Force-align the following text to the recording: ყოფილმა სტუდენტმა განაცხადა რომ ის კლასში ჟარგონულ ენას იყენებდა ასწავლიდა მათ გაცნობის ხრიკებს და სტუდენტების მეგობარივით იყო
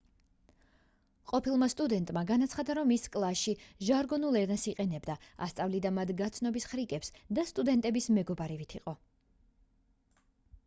ყოფილმა 1.31 1.65
სტუდენტმა 1.73 2.21
განაცხადა 2.29 2.75
რომ 2.77 2.93
ის 2.95 3.03
კლასში 3.15 3.51
ჟარგონულ 3.89 4.39
ენას 4.39 4.63
იყენებდა 4.71 5.15
ასწავლიდა 5.47 5.91
მათ 5.99 6.13
გაცნობის 6.23 6.67
ხრიკებს 6.71 7.13
და 7.39 7.43
სტუდენტების 7.51 8.07
მეგობარივით 8.19 8.73
იყო 8.81 8.95